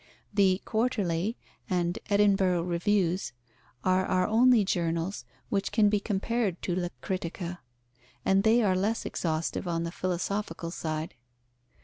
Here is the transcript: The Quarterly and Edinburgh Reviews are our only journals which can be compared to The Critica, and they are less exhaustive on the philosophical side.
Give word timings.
The 0.33 0.63
Quarterly 0.65 1.37
and 1.69 1.99
Edinburgh 2.09 2.63
Reviews 2.63 3.33
are 3.83 4.03
our 4.03 4.25
only 4.25 4.65
journals 4.65 5.25
which 5.49 5.71
can 5.71 5.89
be 5.89 5.99
compared 5.99 6.59
to 6.63 6.73
The 6.73 6.89
Critica, 7.01 7.59
and 8.25 8.41
they 8.41 8.63
are 8.63 8.75
less 8.75 9.05
exhaustive 9.05 9.67
on 9.67 9.83
the 9.83 9.91
philosophical 9.91 10.71
side. 10.71 11.13